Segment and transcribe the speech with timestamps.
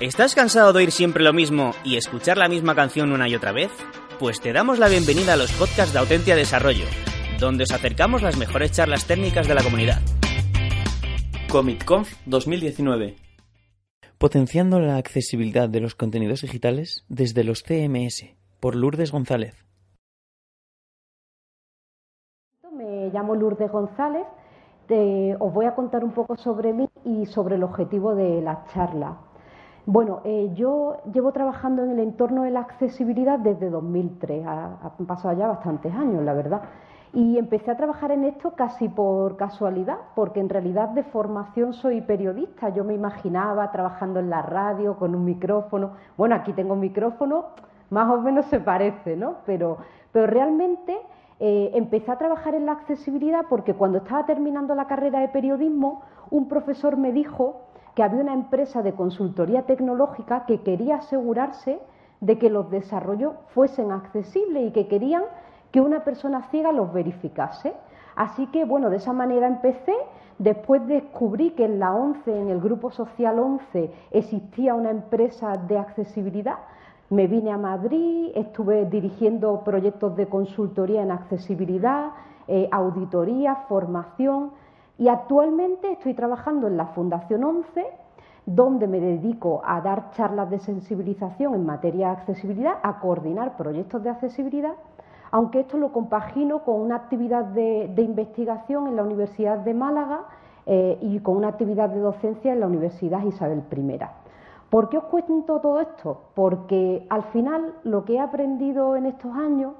[0.00, 3.52] ¿Estás cansado de oír siempre lo mismo y escuchar la misma canción una y otra
[3.52, 3.70] vez?
[4.18, 6.84] Pues te damos la bienvenida a los podcasts de Autentia Desarrollo,
[7.40, 10.00] donde os acercamos las mejores charlas técnicas de la comunidad.
[11.50, 13.16] ComicConf 2019
[14.18, 19.54] Potenciando la accesibilidad de los contenidos digitales desde los CMS, por Lourdes González.
[22.72, 24.24] Me llamo Lourdes González.
[24.88, 28.64] Te- os voy a contar un poco sobre mí y sobre el objetivo de la
[28.72, 29.18] charla.
[29.86, 34.46] Bueno, eh, yo llevo trabajando en el entorno de la accesibilidad desde 2003.
[34.46, 36.62] Ha- han pasado ya bastantes años, la verdad.
[37.12, 42.00] Y empecé a trabajar en esto casi por casualidad, porque en realidad de formación soy
[42.00, 42.70] periodista.
[42.70, 45.90] Yo me imaginaba trabajando en la radio con un micrófono.
[46.16, 47.44] Bueno, aquí tengo un micrófono,
[47.90, 49.36] más o menos se parece, ¿no?
[49.46, 49.76] Pero,
[50.12, 50.96] pero realmente
[51.38, 56.02] eh, empecé a trabajar en la accesibilidad porque cuando estaba terminando la carrera de periodismo,
[56.30, 57.60] un profesor me dijo
[57.94, 61.80] que había una empresa de consultoría tecnológica que quería asegurarse
[62.20, 65.22] de que los desarrollos fuesen accesibles y que querían
[65.70, 67.74] que una persona ciega los verificase.
[68.16, 69.94] Así que, bueno, de esa manera empecé.
[70.38, 75.78] Después descubrí que en la 11, en el grupo social 11, existía una empresa de
[75.78, 76.58] accesibilidad.
[77.10, 82.12] Me vine a Madrid, estuve dirigiendo proyectos de consultoría en accesibilidad,
[82.48, 84.52] eh, auditoría, formación
[84.98, 87.86] y actualmente estoy trabajando en la Fundación 11,
[88.46, 94.02] donde me dedico a dar charlas de sensibilización en materia de accesibilidad, a coordinar proyectos
[94.02, 94.74] de accesibilidad,
[95.30, 100.26] aunque esto lo compagino con una actividad de, investigación en la Universidad de Málaga
[100.66, 103.98] eh, y con una actividad de docencia en la Universidad Isabel I.
[104.70, 106.22] ¿Por qué os cuento todo esto?
[106.34, 109.72] Porque al final lo que he aprendido en estos años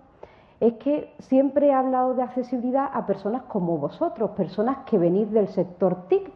[0.66, 5.48] es que siempre he hablado de accesibilidad a personas como vosotros, personas que venís del
[5.48, 6.32] sector TIC,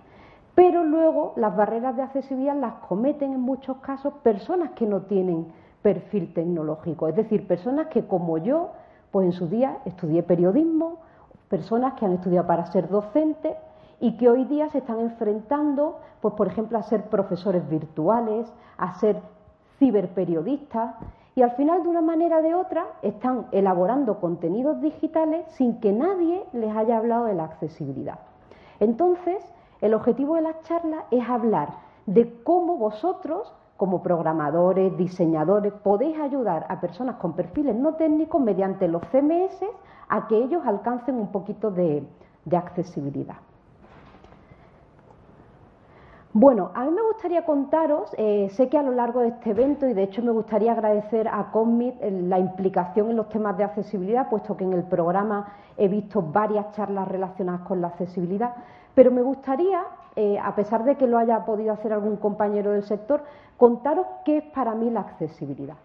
[0.55, 5.47] pero luego las barreras de accesibilidad las cometen en muchos casos personas que no tienen
[5.81, 8.73] perfil tecnológico, es decir, personas que como yo,
[9.13, 10.99] pues en su día estudié periodismo,
[11.49, 13.57] personas que han estudiado para ser docentes
[13.99, 18.93] y que hoy día se están enfrentando, pues por ejemplo, a ser profesores virtuales, a
[18.95, 19.23] ser
[19.79, 20.97] ciberperiodistas
[21.39, 25.93] y al final de una manera o de otra están elaborando contenidos digitales sin que
[25.93, 28.19] nadie les haya hablado de la accesibilidad.
[28.81, 29.37] Entonces,
[29.81, 31.69] el objetivo de la charla es hablar
[32.07, 38.89] de cómo vosotros, como programadores, diseñadores, podéis ayudar a personas con perfiles no técnicos mediante
[38.89, 39.65] los CMS
[40.09, 42.05] a que ellos alcancen un poquito de
[42.51, 43.37] accesibilidad.
[46.35, 49.87] Bueno, a mí me gustaría contaros, eh, sé que a lo largo de este evento,
[49.87, 53.65] y de hecho me gustaría agradecer a Conmit eh, la implicación en los temas de
[53.65, 58.55] accesibilidad, puesto que en el programa he visto varias charlas relacionadas con la accesibilidad,
[58.95, 59.81] pero me gustaría,
[60.17, 63.23] eh, a pesar de que lo haya podido hacer algún compañero del sector,
[63.57, 65.77] contaros qué es para mí la accesibilidad.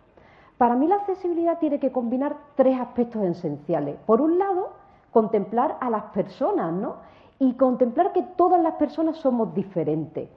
[0.58, 3.96] Para mí la accesibilidad tiene que combinar tres aspectos esenciales.
[4.06, 4.72] Por un lado,
[5.12, 6.96] contemplar a las personas, ¿no?
[7.44, 10.30] Y contemplar que todas las personas somos diferentes.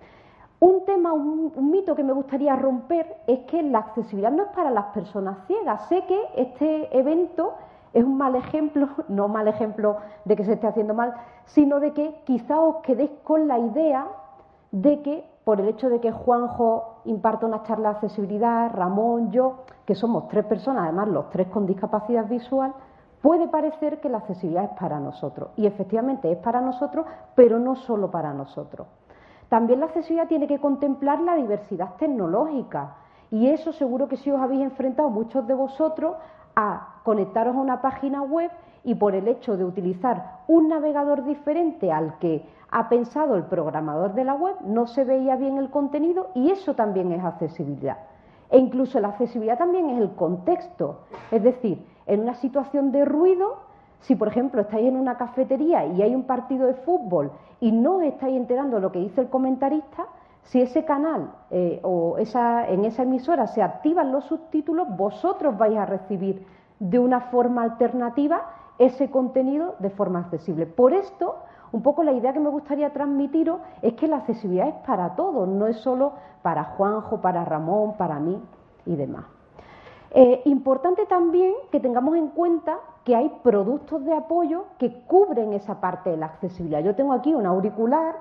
[0.58, 4.72] Un tema, un, mito que me gustaría romper es que la accesibilidad no es para
[4.72, 5.86] las personas ciegas.
[5.88, 7.54] Sé que este evento
[7.92, 11.14] es un mal ejemplo, no mal ejemplo de que se esté haciendo mal,
[11.44, 14.08] sino de que quizá os quedéis con la idea
[14.72, 19.58] de que por el hecho de que Juanjo imparta una charla de accesibilidad, Ramón, yo,
[19.84, 22.74] que somos tres personas, además los tres con discapacidad visual,
[23.26, 25.50] puede parecer que la accesibilidad es para nosotros.
[25.56, 28.86] Y efectivamente es para nosotros, pero no solo para nosotros.
[29.48, 32.98] También la accesibilidad tiene que contemplar la diversidad tecnológica.
[33.32, 36.14] Y eso seguro que si os habéis enfrentado muchos de vosotros
[36.54, 38.52] a conectaros a una página web
[38.84, 44.14] y por el hecho de utilizar un navegador diferente al que ha pensado el programador
[44.14, 47.96] de la web, no se veía bien el contenido y eso también es accesibilidad.
[48.50, 51.00] E incluso la accesibilidad también es el contexto.
[51.32, 53.56] Es decir, en una situación de ruido,
[54.00, 57.96] si por ejemplo estáis en una cafetería y hay un partido de fútbol y no
[57.96, 60.06] os estáis enterando lo que dice el comentarista,
[60.44, 65.76] si ese canal eh, o esa, en esa emisora se activan los subtítulos, vosotros vais
[65.76, 66.46] a recibir
[66.78, 68.42] de una forma alternativa
[68.78, 70.66] ese contenido de forma accesible.
[70.66, 71.36] Por esto
[71.72, 75.48] Un poco la idea que me gustaría transmitiros es que la accesibilidad es para todos,
[75.48, 76.12] no es solo
[76.42, 78.40] para Juanjo, para Ramón, para mí
[78.86, 79.24] y demás.
[80.18, 85.78] Eh, importante también que tengamos en cuenta que hay productos de apoyo que cubren esa
[85.78, 86.80] parte de la accesibilidad.
[86.80, 88.16] Yo tengo aquí un auricular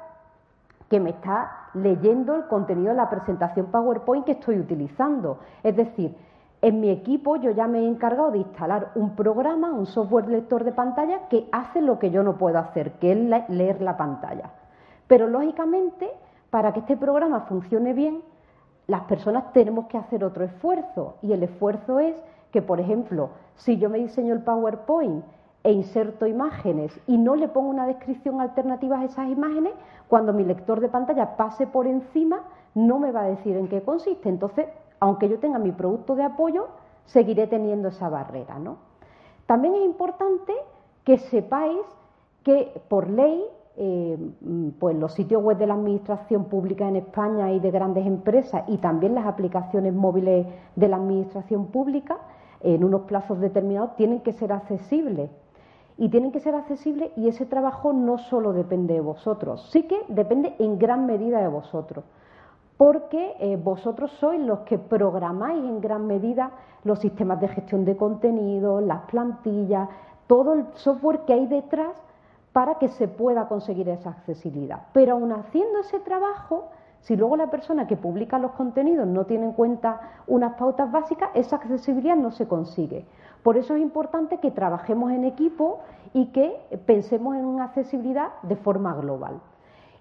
[0.90, 5.40] que me está leyendo el contenido de la presentación PowerPoint que estoy utilizando.
[5.64, 6.14] Es decir,
[6.62, 10.66] en mi equipo yo ya me he encargado de instalar un programa, un software lector
[10.66, 14.52] de pantalla que hace lo que yo no puedo hacer, que es leer la pantalla.
[15.08, 16.12] Pero lógicamente,
[16.50, 18.22] para que este programa funcione bien,
[18.88, 22.16] las personas tenemos que hacer otro esfuerzo y el esfuerzo es
[22.52, 25.26] que, por ejemplo, si yo me diseño el PowerPoint
[25.64, 29.74] e inserto imágenes y no le pongo una descripción alternativa a esas imágenes,
[30.08, 32.44] cuando mi lector de pantalla pase por encima,
[32.76, 34.30] no me va a decir en qué consiste.
[34.30, 34.68] Entonces,
[35.00, 36.68] aunque yo tenga mi producto de apoyo,
[37.06, 38.60] seguiré teniendo esa barrera.
[38.60, 38.78] ¿no?
[39.46, 40.54] También es importante
[41.04, 41.80] que sepáis
[42.44, 43.44] que por ley,
[43.78, 44.18] eh,
[44.80, 48.78] pues los sitios web de la Administración Pública en España y de grandes empresas y
[48.78, 52.18] también las aplicaciones móviles de la Administración Pública,
[52.62, 55.30] en unos plazos determinados, tienen que ser accesibles.
[55.98, 59.98] Y tienen que ser accesibles y ese trabajo no solo depende de vosotros, sí que
[60.10, 62.04] depende en gran medida de vosotros
[62.78, 66.52] porque eh, vosotros sois los que programáis en gran medida
[66.84, 69.90] los sistemas de gestión de contenido, las plantillas,
[70.28, 71.96] todo el software que hay detrás
[72.56, 74.84] para que se pueda conseguir esa accesibilidad.
[74.94, 76.70] Pero aún haciendo ese trabajo,
[77.02, 81.32] si luego la persona que publica los contenidos no tiene en cuenta unas pautas básicas,
[81.34, 83.06] esa accesibilidad no se consigue.
[83.44, 85.80] Por eso es importante que trabajemos en equipo
[86.14, 86.56] y que
[86.86, 89.42] pensemos en una accesibilidad de forma global.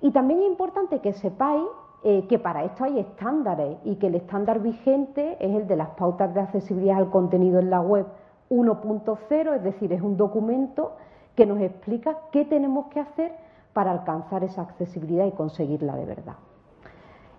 [0.00, 1.66] Y también es importante que sepáis
[2.04, 5.88] eh, que para esto hay estándares y que el estándar vigente es el de las
[5.96, 8.06] pautas de accesibilidad al contenido en la web
[8.48, 10.92] 1.0, es decir, es un documento
[11.34, 13.32] que nos explica qué tenemos que hacer
[13.72, 16.34] para alcanzar esa accesibilidad y conseguirla de verdad.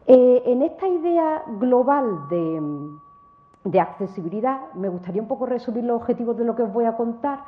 [0.08, 6.46] Eh, en esta idea global de, accesibilidad, me gustaría un poco resumir los objetivos de
[6.46, 7.40] lo que os voy a contar.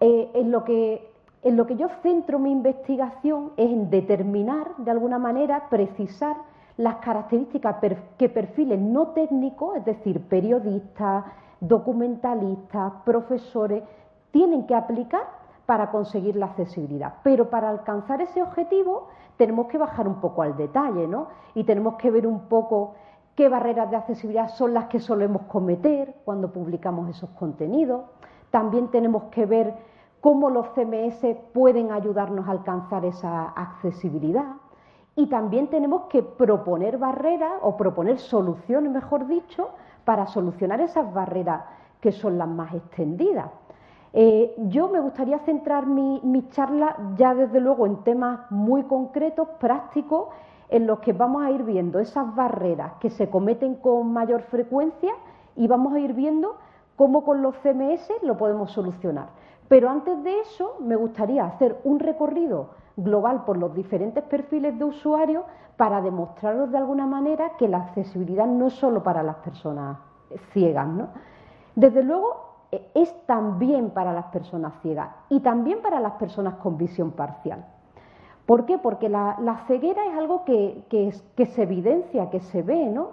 [0.00, 1.10] Eh, en lo que
[1.42, 6.36] en lo que yo centro mi investigación es en determinar, de alguna manera, precisar
[6.76, 7.76] las características
[8.18, 11.24] que perfiles no técnicos, es decir, periodistas,
[11.60, 13.82] documentalistas, profesores,
[14.32, 15.37] tienen que aplicar
[15.68, 17.16] para conseguir la accesibilidad.
[17.22, 21.28] Pero para alcanzar ese objetivo tenemos que bajar un poco al detalle, ¿no?
[21.54, 22.94] Y tenemos que ver un poco
[23.34, 28.00] qué barreras de accesibilidad son las que solemos cometer cuando publicamos esos contenidos.
[28.50, 29.74] También tenemos que ver
[30.22, 34.54] cómo los CMS pueden ayudarnos a alcanzar esa accesibilidad.
[35.16, 39.68] Y también tenemos que proponer barreras o proponer soluciones, mejor dicho,
[40.06, 41.62] para solucionar esas barreras
[42.00, 43.50] que son las más extendidas.
[44.12, 49.48] Eh, yo me gustaría centrar mi, mi, charla ya desde luego en temas muy concretos,
[49.60, 50.28] prácticos,
[50.70, 55.12] en los que vamos a ir viendo esas barreras que se cometen con mayor frecuencia
[55.56, 56.56] y vamos a ir viendo
[56.96, 59.28] cómo con los CMS lo podemos solucionar.
[59.68, 64.84] Pero antes de eso, me gustaría hacer un recorrido global por los diferentes perfiles de
[64.84, 65.44] usuarios
[65.76, 69.98] para demostraros de alguna manera que la accesibilidad no es solo para las personas
[70.52, 70.88] ciegas.
[70.88, 71.08] ¿no?
[71.76, 72.47] Desde luego,
[72.94, 77.64] es también para las personas ciegas y también para las personas con visión parcial.
[78.46, 78.78] ¿Por qué?
[78.78, 79.36] Porque la,
[79.66, 83.10] ceguera es algo que, se evidencia, que se ve, ¿no?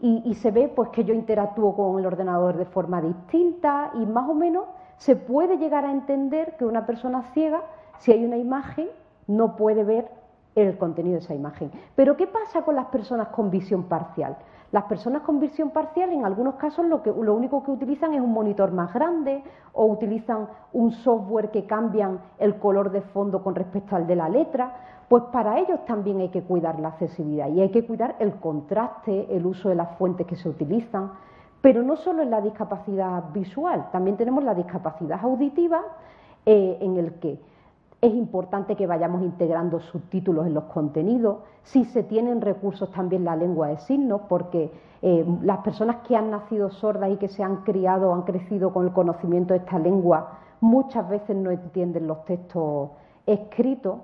[0.00, 4.04] Y, y, se ve pues que yo interactúo con el ordenador de forma distinta y
[4.04, 4.64] más o menos
[4.98, 7.62] se puede llegar a entender que una persona ciega,
[7.98, 8.88] si hay una imagen,
[9.26, 10.10] no puede ver
[10.54, 11.70] el contenido de esa imagen.
[11.94, 14.36] Pero ¿qué pasa con las personas con visión parcial?
[14.72, 18.20] Las personas con visión parcial en algunos casos lo, que, lo único que utilizan es
[18.20, 19.42] un monitor más grande
[19.72, 24.28] o utilizan un software que cambian el color de fondo con respecto al de la
[24.28, 24.74] letra.
[25.08, 29.26] Pues para ellos también hay que cuidar la accesibilidad y hay que cuidar el contraste,
[29.30, 31.12] el uso de las fuentes que se utilizan.
[31.60, 35.82] Pero no solo en la discapacidad visual, también tenemos la discapacidad auditiva
[36.44, 37.38] eh, en el que
[38.04, 43.34] es importante que vayamos integrando subtítulos en los contenidos, si se tienen recursos también la
[43.34, 44.70] lengua de signos, porque
[45.00, 48.74] eh, las personas que han nacido sordas y que se han criado o han crecido
[48.74, 52.90] con el conocimiento de esta lengua muchas veces no entienden los textos
[53.24, 53.96] escritos.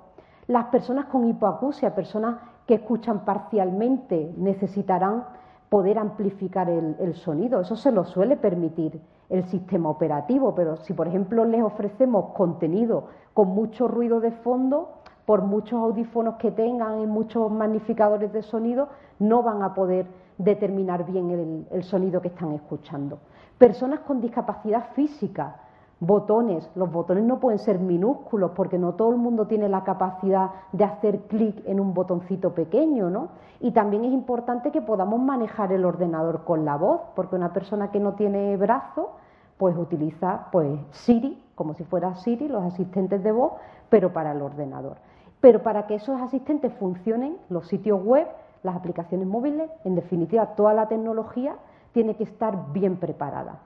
[0.46, 5.24] Las personas con hipoacusia, personas que escuchan parcialmente, necesitarán
[5.70, 7.60] poder amplificar el, sonido.
[7.60, 9.00] Eso se lo suele permitir
[9.30, 14.90] el sistema operativo, pero si por ejemplo les ofrecemos contenido con mucho ruido de fondo,
[15.24, 18.88] por muchos audífonos que tengan y muchos magnificadores de sonido,
[19.20, 20.06] no van a poder
[20.38, 23.20] determinar bien el, sonido que están escuchando.
[23.56, 25.60] Personas con discapacidad física,
[26.00, 26.68] botones.
[26.74, 30.84] Los botones no pueden ser minúsculos porque no todo el mundo tiene la capacidad de
[30.84, 33.28] hacer clic en un botoncito pequeño, ¿no?
[33.60, 37.90] Y también es importante que podamos manejar el ordenador con la voz, porque una persona
[37.90, 39.10] que no tiene brazo,
[39.58, 43.52] pues utiliza pues Siri, como si fuera Siri, los asistentes de voz,
[43.90, 44.96] pero para el ordenador.
[45.42, 48.26] Pero para que esos asistentes funcionen, los sitios web,
[48.62, 51.56] las aplicaciones móviles, en definitiva, toda la tecnología
[51.92, 53.58] tiene que estar bien preparada.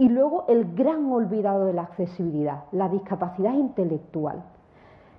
[0.00, 4.42] Y luego el gran olvidado de la accesibilidad, la discapacidad intelectual.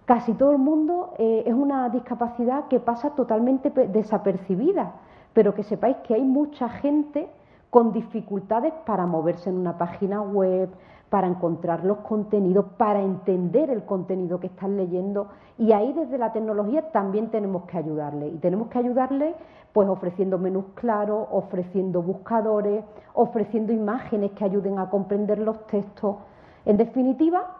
[0.06, 4.94] Casi todo el mundo eh, es una discapacidad que pasa totalmente desapercibida,
[5.34, 7.30] pero que sepáis que hay mucha gente
[7.70, 10.72] con dificultades para moverse en una página web,
[11.12, 15.28] para encontrar los contenidos, para entender el contenido que están leyendo
[15.58, 19.36] y ahí desde la tecnología también tenemos que ayudarle y tenemos que ayudarle
[19.74, 26.16] pues ofreciendo menús claros, ofreciendo buscadores, ofreciendo imágenes que ayuden a comprender los textos.
[26.64, 27.58] En definitiva,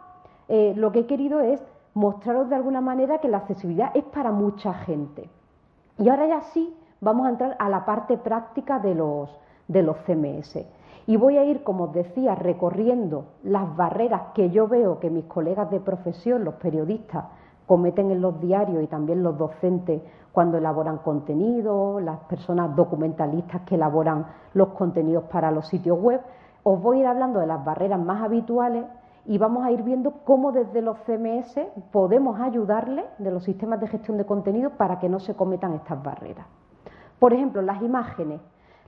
[0.48, 4.32] eh, lo que he querido es mostraros de alguna manera que la accesibilidad es para
[4.32, 5.28] mucha gente.
[5.98, 9.28] Y ahora ya sí vamos a entrar a la parte práctica de los,
[9.68, 10.56] de los CMS.
[11.06, 15.24] Y voy a ir, como os decía, recorriendo las barreras que yo veo que mis
[15.24, 17.24] colegas de profesión, los periodistas,
[17.66, 23.74] cometen en los diarios y también los docentes cuando elaboran contenido, las personas documentalistas que
[23.74, 26.20] elaboran los contenidos para los sitios web.
[26.62, 28.84] Os voy a ir hablando de las barreras más habituales
[29.24, 31.60] y vamos a ir viendo cómo desde los CMS
[31.92, 36.02] podemos ayudarles de los sistemas de gestión de contenido para que no se cometan estas
[36.02, 36.46] barreras.
[37.18, 38.40] Por ejemplo, las imágenes.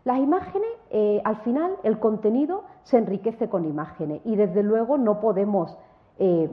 [0.05, 5.19] Las imágenes, eh, al final, el contenido se enriquece con imágenes y desde luego no
[5.19, 5.79] podemos
[6.19, 6.51] eh,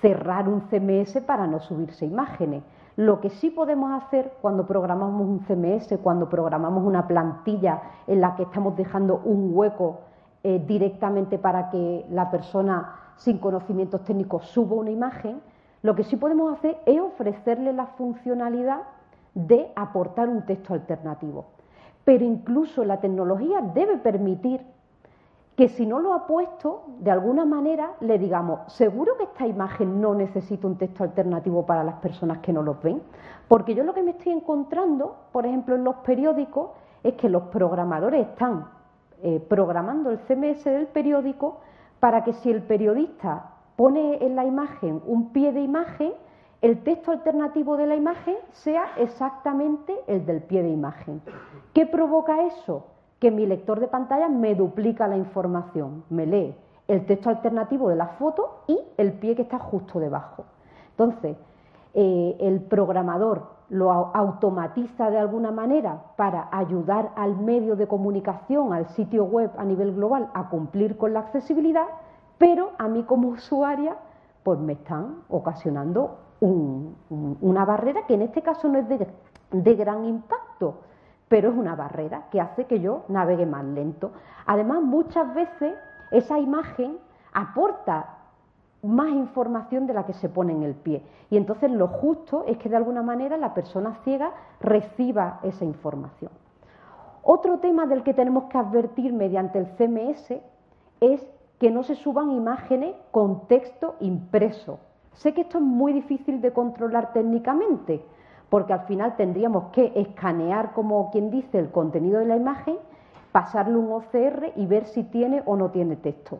[0.00, 2.64] cerrar un CMS para no subirse imágenes.
[2.96, 8.36] Lo que sí podemos hacer cuando programamos un CMS, cuando programamos una plantilla en la
[8.36, 10.00] que estamos dejando un hueco
[10.42, 15.42] eh, directamente para que la persona sin conocimientos técnicos suba una imagen,
[15.82, 18.80] lo que sí podemos hacer es ofrecerle la funcionalidad
[19.34, 21.53] de aportar un texto alternativo
[22.04, 24.60] pero incluso la tecnología debe permitir
[25.56, 30.00] que si no lo ha puesto, de alguna manera le digamos, seguro que esta imagen
[30.00, 33.00] no necesita un texto alternativo para las personas que no los ven.
[33.46, 36.70] Porque yo lo que me estoy encontrando, por ejemplo, en los periódicos,
[37.04, 38.66] es que los programadores están
[39.22, 41.60] eh, programando el CMS del periódico
[42.00, 46.12] para que si el periodista pone en la imagen un pie de imagen,
[46.64, 51.20] el texto alternativo de la imagen sea exactamente el del pie de imagen.
[51.74, 52.86] ¿Qué provoca eso?
[53.18, 56.56] Que mi lector de pantalla me duplica la información, me lee
[56.88, 60.46] el texto alternativo de la foto y el pie que está justo debajo.
[60.92, 61.36] Entonces,
[61.92, 68.86] eh, el programador lo automatiza de alguna manera para ayudar al medio de comunicación, al
[68.88, 71.88] sitio web a nivel global a cumplir con la accesibilidad,
[72.38, 73.98] pero a mí como usuaria
[74.42, 80.80] pues me están ocasionando una barrera que en este caso no es de, gran impacto,
[81.28, 84.12] pero es una barrera que hace que yo navegue más lento.
[84.46, 85.74] Además, muchas veces
[86.10, 86.98] esa imagen
[87.32, 88.18] aporta
[88.82, 91.02] más información de la que se pone en el pie.
[91.30, 96.30] Y entonces lo justo es que de alguna manera la persona ciega reciba esa información.
[97.22, 100.34] Otro tema del que tenemos que advertir mediante el CMS
[101.00, 101.26] es
[101.58, 104.78] que no se suban imágenes con texto impreso.
[105.14, 108.04] Sé que esto es muy difícil de controlar técnicamente,
[108.48, 112.76] porque al final tendríamos que escanear, como quien dice, el contenido de la imagen,
[113.32, 116.38] pasarle un OCR y ver si tiene o no tiene texto.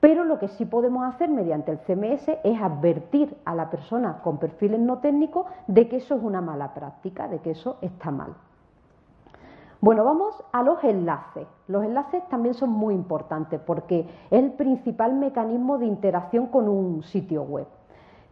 [0.00, 4.36] Pero lo que sí podemos hacer mediante el CMS es advertir a la persona con
[4.36, 8.34] perfiles no técnicos de que eso es una mala práctica, de que eso está mal.
[9.80, 11.46] Bueno, vamos a los enlaces.
[11.68, 14.00] Los enlaces también son muy importantes porque
[14.30, 17.66] es el principal mecanismo de interacción con un sitio web.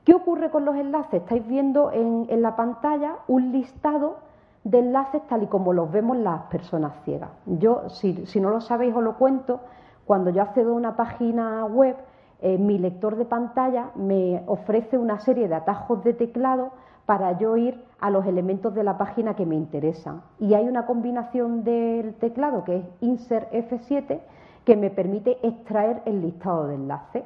[0.04, 1.22] ¿Qué ocurre con los enlaces?
[1.22, 4.16] Estáis viendo en, la pantalla un listado
[4.64, 7.30] de enlaces tal y como los vemos las personas ciegas.
[7.46, 9.60] Yo, si, no lo sabéis, os lo cuento.
[10.04, 11.96] Cuando yo accedo a una página web,
[12.40, 16.72] eh, mi lector de pantalla me ofrece una serie de atajos de teclado
[17.06, 20.22] para yo ir a los elementos de la página que me interesan.
[20.40, 24.18] Y hay una combinación del teclado que es Insert F7
[24.64, 27.24] que me permite extraer el listado de enlaces.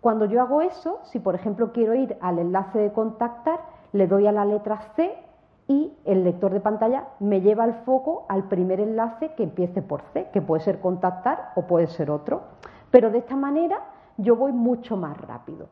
[0.00, 3.60] Cuando yo hago eso, si por ejemplo quiero ir al enlace de contactar,
[3.92, 5.14] le doy a la letra C
[5.68, 10.02] y el lector de pantalla me lleva el foco al primer enlace que empiece por
[10.12, 12.42] C, que puede ser contactar o puede ser otro.
[12.90, 13.80] Pero de esta manera
[14.16, 15.68] yo voy mucho más rápido.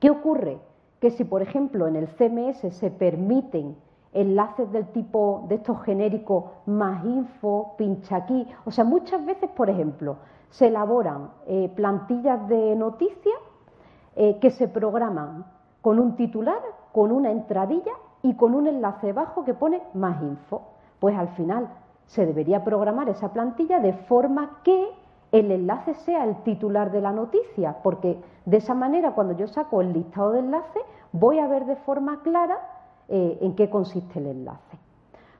[0.00, 0.58] ¿Qué ocurre?
[1.00, 3.76] Que si por ejemplo en el CMS se permiten
[4.12, 8.46] enlaces del tipo de estos genéricos más info, pincha aquí.
[8.64, 10.16] O sea, muchas veces, por ejemplo,
[10.50, 13.34] se elaboran eh, plantillas de noticias
[14.16, 15.44] eh, que se programan
[15.80, 16.60] con un titular,
[16.92, 20.62] con una entradilla y con un enlace bajo que pone más info.
[21.00, 21.68] Pues al final
[22.06, 24.88] se debería programar esa plantilla de forma que
[25.32, 29.80] el enlace sea el titular de la noticia, porque de esa manera cuando yo saco
[29.80, 30.82] el listado de enlaces
[31.12, 32.56] voy a ver de forma clara
[33.08, 34.78] eh, en qué consiste el enlace.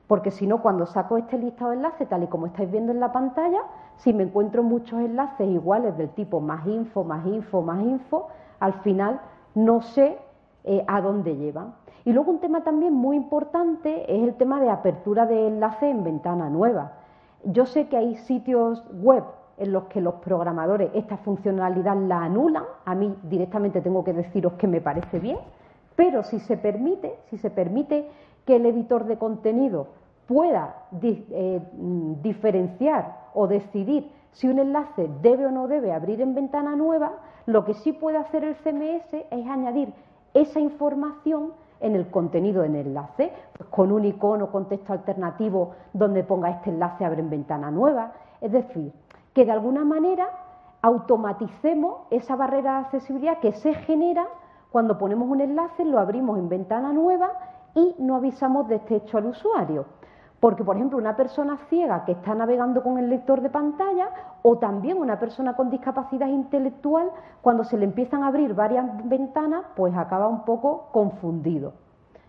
[0.07, 2.99] Porque si no, cuando saco este listado de enlaces, tal y como estáis viendo en
[2.99, 3.61] la pantalla,
[3.97, 8.27] si me encuentro muchos enlaces iguales del tipo más info, más info, más info,
[8.59, 9.21] al final
[9.53, 10.17] no sé
[10.63, 11.75] eh, a dónde llevan.
[12.03, 16.03] Y luego un tema también muy importante es el tema de apertura de enlace en
[16.03, 16.93] ventana nueva.
[17.43, 19.23] Yo sé que hay sitios web
[19.57, 24.53] en los que los programadores esta funcionalidad la anulan, a mí directamente tengo que deciros
[24.53, 25.37] que me parece bien,
[25.95, 28.09] pero si se permite, si se permite
[28.45, 29.87] que el editor de contenido
[30.27, 31.61] pueda eh,
[32.21, 37.13] diferenciar o decidir si un enlace debe o no debe abrir en ventana nueva,
[37.45, 39.93] lo que sí puede hacer el CMS es añadir
[40.33, 46.23] esa información en el contenido en enlace, pues con un icono con texto alternativo donde
[46.23, 48.13] ponga este enlace abre en ventana nueva.
[48.41, 48.91] Es decir,
[49.33, 50.27] que de alguna manera
[50.81, 54.27] automaticemos esa barrera de accesibilidad que se genera
[54.71, 57.31] cuando ponemos un enlace, lo abrimos en ventana nueva
[57.75, 59.85] y no avisamos de este hecho al usuario.
[60.45, 64.09] Porque, por ejemplo, una persona ciega que está navegando con el lector de pantalla
[64.43, 67.09] o también una persona con discapacidad intelectual,
[67.41, 71.73] cuando se le empiezan a abrir varias ventanas, pues acaba un poco confundido.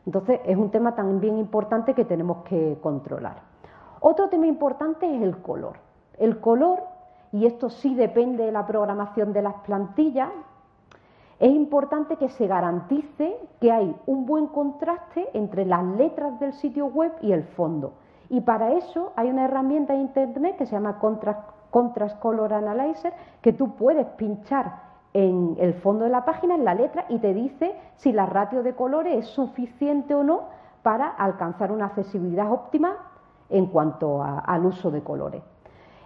[0.07, 3.43] Entonces, es un tema también importante que tenemos que controlar.
[4.01, 5.75] Otro tema importante es el color.
[6.17, 6.85] El color,
[7.33, 10.31] y esto sí depende de la programación de las plantillas,
[11.39, 16.87] es importante que se garantice que hay un buen contraste entre las letras del sitio
[16.87, 17.93] web y el fondo.
[18.29, 23.53] Y para eso hay una herramienta de Internet que se llama Contrast, Color Analyzer, que
[23.53, 27.75] tú puedes pinchar en el fondo de la página, en la letra, y te dice
[27.97, 30.45] si la ratio de colores es suficiente o no
[30.83, 32.97] para alcanzar una accesibilidad óptima
[33.49, 35.43] en cuanto al uso de colores.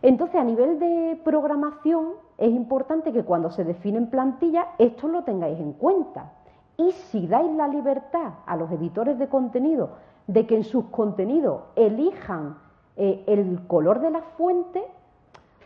[0.03, 5.59] Entonces, a nivel de programación, es importante que cuando se definen plantillas, esto lo tengáis
[5.59, 6.33] en cuenta.
[6.77, 9.91] Y si dais la libertad a los editores de contenido
[10.33, 12.57] de que en sus contenidos elijan
[12.97, 14.83] eh, el color de la fuente,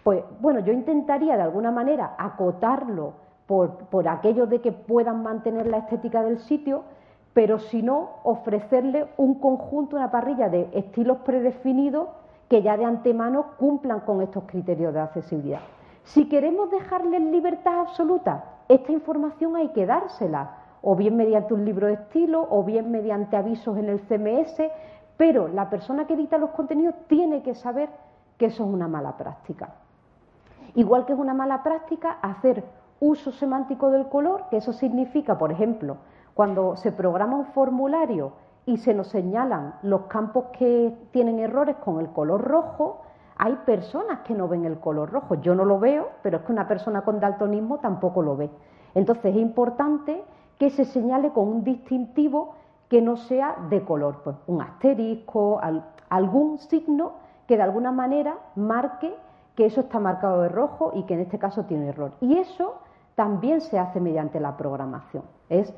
[0.03, 3.13] pues bueno, yo intentaría de alguna manera acotarlo
[3.47, 6.83] por, por aquello de que puedan mantener la estética del sitio,
[7.35, 12.09] pero si no, ofrecerle un conjunto, una parrilla de estilos predefinidos
[12.49, 15.61] que ya de antemano cumplan con estos criterios de accesibilidad.
[16.05, 21.87] Si queremos dejarles libertad absoluta, esta información hay que dársela, o bien mediante un libro
[21.87, 24.63] de estilo, o bien mediante avisos en el CMS,
[25.17, 27.89] pero la persona que edita los contenidos tiene que saber
[28.37, 29.71] que eso es una mala práctica.
[30.75, 32.65] Igual que es una mala práctica hacer
[33.01, 35.97] uso semántico del color, que eso significa, por ejemplo,
[36.35, 38.33] cuando se programa un formulario
[38.67, 43.03] y se nos señalan los campos que tienen errores con el color rojo,
[43.37, 45.37] hay personas que no ven el color rojo.
[45.37, 48.51] Yo no lo veo, pero es que una persona con daltonismo tampoco lo ve.
[48.95, 50.25] Entonces es importante
[50.59, 52.55] que se señale con un distintivo
[52.89, 55.61] que no sea de color, pues un asterisco,
[56.09, 57.13] algún signo
[57.47, 59.15] que de alguna manera marque
[59.57, 62.13] que eso está marcado de rojo y que en este caso tiene error.
[62.21, 62.75] Y eso
[63.15, 65.25] también se hace mediante la programación.
[65.49, 65.73] Es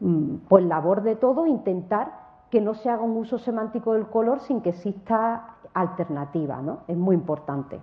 [0.00, 2.12] mm, pues labor de todo intentar
[2.50, 6.80] que no se haga un uso semántico del color sin que exista alternativa, ¿no?
[6.86, 7.80] Es muy importante.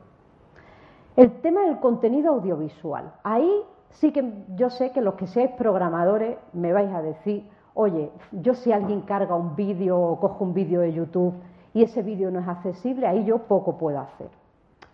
[1.15, 3.13] El tema del contenido audiovisual.
[3.23, 3.51] Ahí
[3.91, 8.53] sí que yo sé que los que seáis programadores me vais a decir, oye, yo
[8.53, 11.33] si alguien carga un vídeo o coge un vídeo de YouTube
[11.73, 14.29] y ese vídeo no es accesible, ahí yo poco puedo hacer.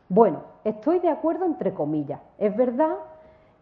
[0.10, 2.22] Bueno, estoy de acuerdo entre comillas.
[2.38, 2.96] Es verdad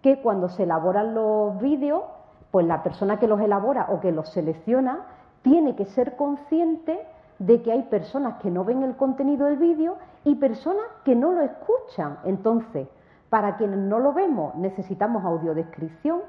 [0.02, 2.04] que cuando se elaboran los vídeos,
[2.52, 5.06] pues la persona que los elabora o que los selecciona
[5.41, 7.00] tiene que ser consciente
[7.39, 11.32] de que hay personas que no ven el contenido del vídeo y personas que no
[11.32, 12.19] lo escuchan.
[12.26, 12.88] Entonces,
[13.34, 16.22] para quienes no lo vemos, necesitamos audiodescripción,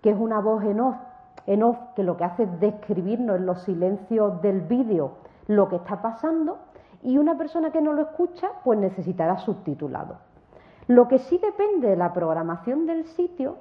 [0.00, 4.40] que es una voz en off, que lo que hace es describirnos en los silencios
[4.40, 5.14] del vídeo
[5.48, 6.58] lo que está pasando,
[7.02, 10.18] y una persona que no lo escucha, pues necesitará subtitulado.
[10.86, 13.56] Lo que sí depende de la programación del sitio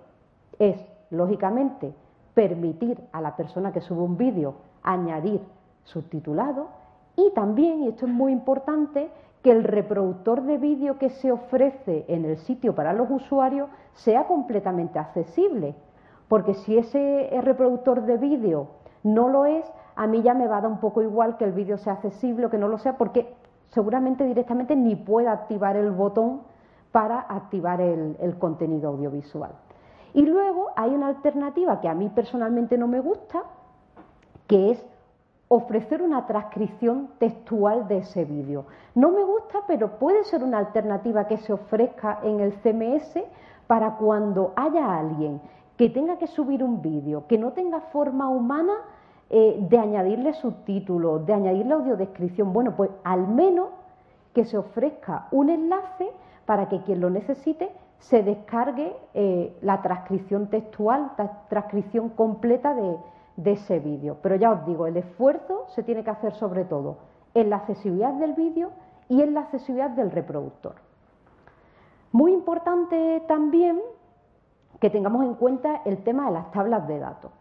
[0.60, 0.80] es,
[1.10, 1.96] lógicamente,
[2.36, 4.54] permitir a la persona que sube un vídeo
[4.84, 5.42] añadir
[5.84, 6.68] subtitulado
[7.16, 9.10] y también, y esto es muy importante,
[9.44, 14.26] que el reproductor de vídeo que se ofrece en el sitio para los usuarios sea
[14.26, 15.76] completamente accesible.
[16.30, 18.70] Porque si ese reproductor de vídeo
[19.04, 21.52] no lo es, a mí ya me va a dar un poco igual que el
[21.52, 23.36] vídeo sea accesible o que no lo sea, porque
[23.68, 26.42] seguramente directamente ni pueda activar el botón
[26.94, 29.52] para activar el, contenido audiovisual.
[30.14, 33.44] Y luego hay una alternativa que a mí personalmente no me gusta,
[34.48, 34.86] que es
[35.56, 38.66] ofrecer una transcripción textual de ese vídeo.
[38.96, 43.20] No me gusta, pero puede ser una alternativa que se ofrezca en el CMS
[43.68, 45.40] para cuando haya alguien
[45.78, 48.74] que tenga que subir un vídeo, que no tenga forma humana
[49.30, 52.52] eh, de añadirle subtítulos, de añadirle audiodescripción.
[52.52, 53.70] Bueno, pues al menos
[54.34, 56.10] que se ofrezca un enlace
[56.46, 62.98] para que quien lo necesite se descargue eh, la transcripción textual, la transcripción completa de,
[63.36, 64.18] de ese vídeo.
[64.22, 66.98] Pero ya os digo, el esfuerzo se tiene que hacer sobre todo
[67.34, 68.72] en la accesibilidad del vídeo
[69.10, 70.76] y en la accesibilidad del reproductor.
[72.12, 73.80] Muy importante también
[74.80, 77.32] que tengamos en cuenta el tema de las tablas de datos.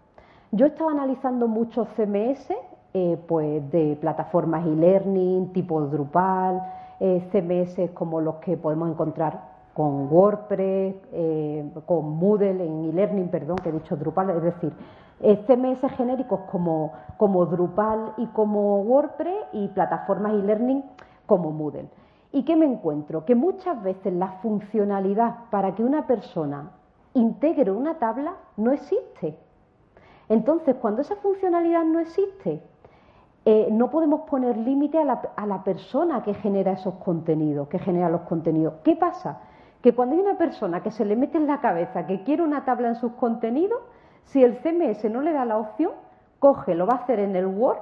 [0.50, 2.52] Yo he estado analizando muchos CMS
[2.94, 6.62] eh, pues de plataformas e-learning tipo Drupal,
[7.00, 13.56] eh, CMS como los que podemos encontrar con WordPress, eh, con Moodle en e-learning, perdón,
[13.62, 14.72] que he dicho Drupal, es decir,
[15.22, 20.84] CMS genéricos como, como Drupal y como WordPress y plataformas e-learning
[21.26, 21.88] como Moodle.
[22.32, 23.24] ¿Y qué me encuentro?
[23.24, 26.70] Que muchas veces la funcionalidad para que una persona
[27.14, 29.38] integre una tabla no existe.
[30.28, 32.62] Entonces, cuando esa funcionalidad no existe,
[33.44, 35.04] eh, no podemos poner límite a
[35.46, 38.74] la, persona que genera esos contenidos, que genera los contenidos.
[38.84, 39.40] ¿Qué pasa?
[39.82, 42.64] Que cuando hay una persona que se le mete en la cabeza que quiere una
[42.64, 43.80] tabla en sus contenidos,
[44.24, 45.92] si el CMS no le da la opción,
[46.38, 47.78] coge, lo va a hacer en el Word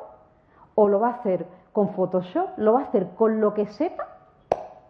[0.74, 4.06] o lo va a hacer con Photoshop, lo va a hacer con lo que sepa,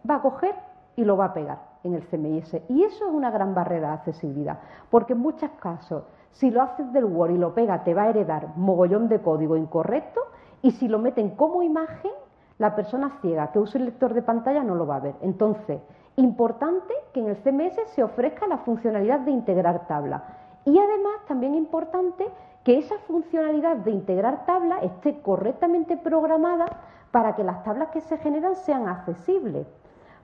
[0.09, 0.55] va a coger
[0.95, 2.61] y lo va a pegar en el CMS.
[2.69, 4.59] Y eso es una gran barrera de accesibilidad,
[4.89, 8.09] porque en muchos casos, si lo haces del Word y lo pega, te va a
[8.09, 10.21] heredar mogollón de código incorrecto,
[10.61, 12.11] y si lo meten como imagen,
[12.57, 15.15] la persona ciega que use el lector de pantalla no lo va a ver.
[15.21, 15.81] Entonces,
[16.15, 20.23] importante que en el CMS se ofrezca la funcionalidad de integrar tabla.
[20.65, 22.27] Y además, también importante
[22.63, 26.67] que esa funcionalidad de integrar tabla esté correctamente programada
[27.11, 29.67] para que las tablas que se generan sean accesibles.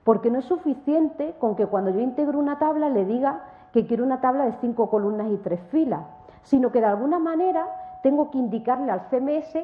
[0.03, 3.41] Porque no es suficiente con que cuando yo integro una tabla le diga
[3.73, 6.05] que quiero una tabla de cinco columnas y tres filas,
[6.43, 7.67] sino que de alguna manera
[8.03, 9.57] tengo que indicarle al CMS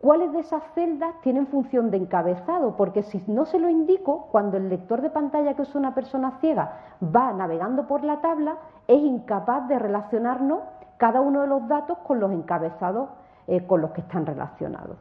[0.00, 4.58] cuáles de esas celdas tienen función de encabezado, porque si no se lo indico, cuando
[4.58, 9.02] el lector de pantalla que es una persona ciega va navegando por la tabla, es
[9.02, 10.60] incapaz de relacionarnos
[10.96, 13.08] cada uno de los datos con los encabezados
[13.46, 14.96] eh, con los que están relacionados.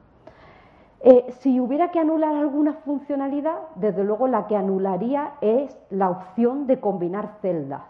[1.05, 6.65] Eh, si hubiera que anular alguna funcionalidad, desde luego la que anularía es la opción
[6.65, 7.81] de combinar celdas.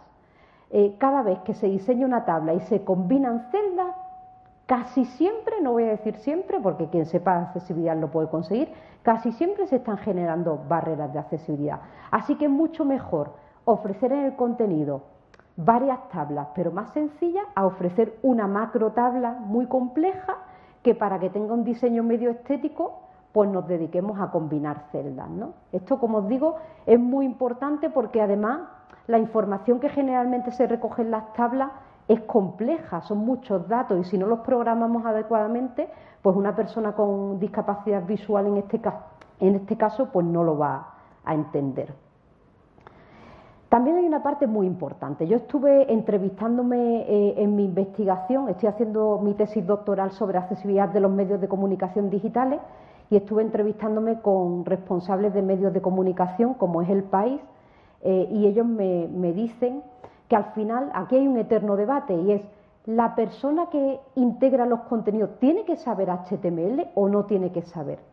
[0.72, 3.96] Eh, cada vez que se diseña una tabla y se combinan celdas,
[4.66, 9.32] casi siempre, no voy a decir siempre, porque quien sepa accesibilidad lo puede conseguir, casi
[9.32, 11.82] siempre se están generando barreras de accesibilidad.
[12.10, 13.34] Así que es mucho mejor
[13.66, 15.04] ofrecer en el contenido
[15.56, 20.38] varias tablas, pero más sencillas, a ofrecer una macro tabla muy compleja
[20.82, 23.00] que para que tenga un diseño medio estético,
[23.32, 25.30] pues nos dediquemos a combinar celdas.
[25.30, 25.54] ¿no?
[25.72, 28.62] Esto, como os digo, es muy importante porque además
[29.08, 31.72] la información que generalmente se recoge en las tablas
[32.08, 35.90] es compleja, son muchos datos y si no los programamos adecuadamente,
[36.22, 38.82] pues una persona con discapacidad visual en este,
[39.40, 41.94] en este caso pues no lo va a entender.
[43.74, 45.26] También hay una parte muy importante.
[45.26, 51.00] Yo estuve entrevistándome eh, en mi investigación, estoy haciendo mi tesis doctoral sobre accesibilidad de
[51.00, 52.60] los medios de comunicación digitales
[53.10, 57.42] y estuve entrevistándome con responsables de medios de comunicación, como es el país,
[58.04, 59.82] eh, y ellos me, me dicen
[60.28, 62.48] que al final aquí hay un eterno debate y es
[62.86, 68.13] la persona que integra los contenidos tiene que saber HTML o no tiene que saber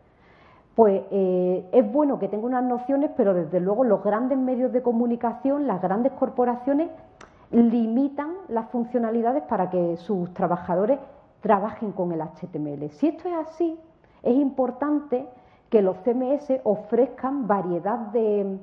[0.74, 4.82] pues eh, es bueno que tenga unas nociones, pero desde luego los grandes medios de
[4.82, 6.90] comunicación, las grandes corporaciones,
[7.50, 10.98] limitan las funcionalidades para que sus trabajadores
[11.40, 12.90] trabajen con el HTML.
[12.90, 13.78] Si esto es así,
[14.22, 15.26] es importante
[15.68, 18.58] que los CMS ofrezcan variedad de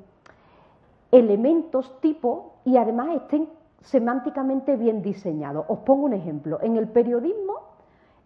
[1.10, 3.48] elementos tipo y además estén
[3.80, 5.64] semánticamente bien diseñados.
[5.68, 6.58] Os pongo un ejemplo.
[6.62, 7.54] En el periodismo,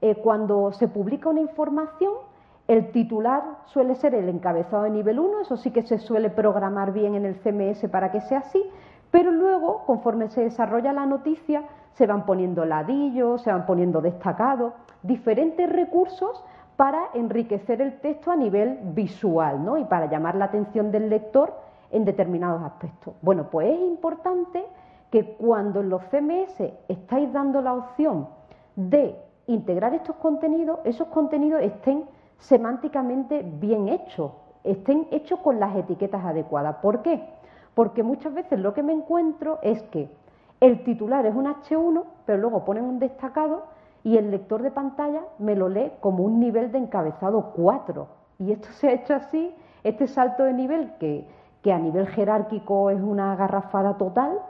[0.01, 2.13] eh, cuando se publica una información,
[2.69, 6.93] el titular suele ser el encabezado de nivel 1, eso sí que se suele programar
[6.93, 8.63] bien en el CMS para que sea así,
[9.11, 14.73] pero luego, conforme se desarrolla la noticia, se van poniendo ladillos, se van poniendo destacados,
[15.03, 16.43] diferentes recursos
[16.77, 19.77] para enriquecer el texto a nivel visual ¿no?
[19.77, 21.55] y para llamar la atención del lector
[21.91, 23.15] en determinados aspectos.
[23.21, 24.65] Bueno, pues es importante
[25.11, 28.29] que cuando en los CMS estáis dando la opción
[28.77, 29.15] de
[29.47, 32.05] integrar estos contenidos, esos contenidos estén
[32.43, 34.33] semánticamente bien hechos,
[34.65, 36.77] estén hechos con las etiquetas adecuadas.
[36.77, 37.23] ¿Por qué?
[37.75, 40.11] Porque muchas veces lo que me encuentro es que
[40.61, 43.65] el titular es un H1, pero luego ponen un destacado
[44.05, 48.07] y el lector de pantalla me lo lee como un nivel de encabezado 4.
[48.41, 51.27] Y esto se ha hecho así, este salto de nivel que,
[51.63, 54.41] que a nivel jerárquico es una garrafada total,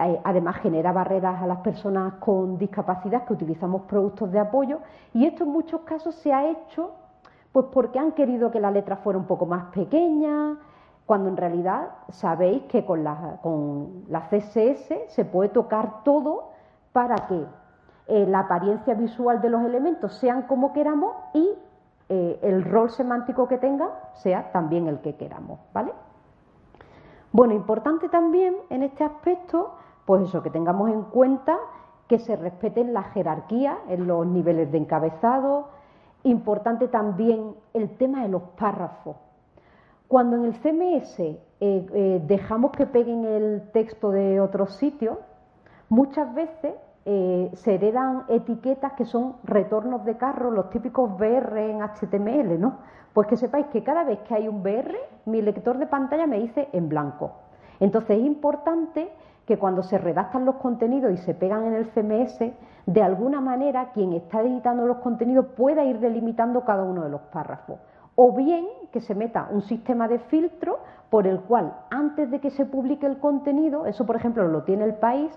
[0.00, 4.80] eh, además genera barreras a las personas con discapacidad que utilizamos productos de apoyo
[5.14, 6.92] y esto en muchos casos se ha hecho
[7.52, 10.58] pues porque han querido que la letra fuera un poco más pequeña,
[11.06, 16.50] cuando en realidad sabéis que con la, con la CSS se puede tocar todo
[16.92, 17.46] para que
[18.08, 21.48] eh, la apariencia visual de los elementos sean como queramos y
[22.10, 25.92] eh, el rol semántico que tenga sea también el que queramos, ¿vale?
[27.32, 29.74] Bueno, importante también en este aspecto,
[30.06, 31.58] pues eso, que tengamos en cuenta
[32.06, 35.68] que se respeten las jerarquías en los niveles de encabezado,
[36.28, 39.16] Importante también el tema de los párrafos.
[40.08, 45.16] Cuando en el CMS eh, eh, dejamos que peguen el texto de otros sitios,
[45.88, 46.74] muchas veces
[47.06, 52.80] eh, se heredan etiquetas que son retornos de carro, los típicos BR en HTML, ¿no?
[53.14, 56.40] Pues que sepáis que cada vez que hay un BR, mi lector de pantalla me
[56.40, 57.32] dice en blanco.
[57.80, 59.10] Entonces es importante
[59.48, 62.52] que cuando se redactan los contenidos y se pegan en el CMS,
[62.84, 67.22] de alguna manera quien está editando los contenidos pueda ir delimitando cada uno de los
[67.32, 67.80] párrafos.
[68.14, 72.50] O bien que se meta un sistema de filtro por el cual antes de que
[72.50, 75.32] se publique el contenido, eso por ejemplo lo tiene el país,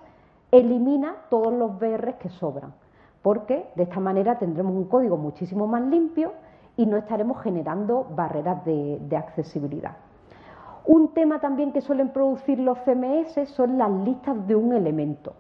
[0.51, 2.73] elimina todos los BRs que sobran.
[3.21, 6.33] Porque de esta manera tendremos un código muchísimo más limpio
[6.75, 9.95] y no estaremos generando barreras de, de accesibilidad.
[10.85, 15.33] Un tema también que suelen producir los CMS son las listas de un elemento.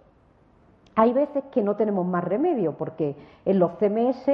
[0.95, 4.27] Hay veces que no tenemos más remedio porque en los CMS,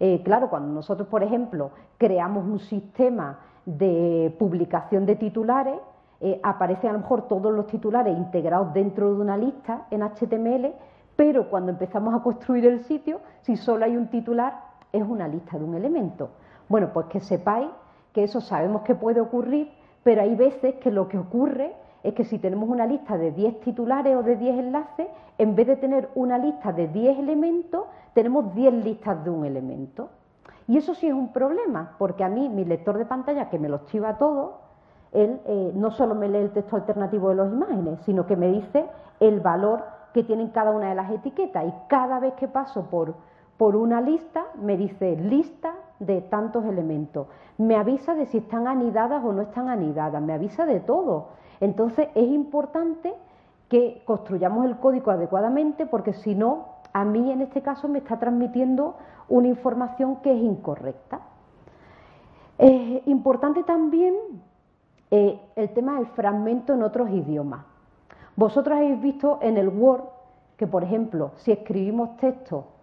[0.00, 5.78] eh, claro, cuando nosotros, por ejemplo, creamos un sistema de publicación de titulares,
[6.20, 10.74] eh, aparecen a lo mejor todos los titulares integrados dentro de una lista en HTML,
[11.16, 14.60] pero cuando empezamos a construir el sitio, si solo hay un titular,
[14.92, 16.30] es una lista de un elemento.
[16.68, 17.70] Bueno, pues que sepáis
[18.12, 19.70] que eso sabemos que puede ocurrir
[20.02, 23.60] pero hay veces que lo que ocurre es que si tenemos una lista de 10
[23.60, 25.08] titulares o de 10 enlaces,
[25.38, 27.84] en vez de tener una lista de 10 elementos,
[28.14, 30.08] tenemos 10 listas de un elemento.
[30.66, 33.68] Y eso sí es un problema, porque a mí mi lector de pantalla, que me
[33.68, 34.60] los chiva todo,
[35.12, 38.48] él eh, no solo me lee el texto alternativo de las imágenes, sino que me
[38.48, 38.86] dice
[39.18, 39.82] el valor
[40.14, 41.66] que tienen cada una de las etiquetas.
[41.66, 43.14] Y cada vez que paso por,
[43.60, 47.26] por una lista, me dice lista de tantos elementos.
[47.58, 51.26] Me avisa de si están anidadas o no están anidadas, me avisa de todo.
[51.60, 53.12] Entonces es importante
[53.68, 58.18] que construyamos el código adecuadamente porque si no, a mí en este caso me está
[58.18, 58.96] transmitiendo
[59.28, 61.20] una información que es incorrecta.
[62.56, 64.14] Es importante también
[65.10, 67.66] eh, el tema del fragmento en otros idiomas.
[68.36, 70.04] Vosotros habéis visto en el Word
[70.56, 72.79] que, por ejemplo, si escribimos texto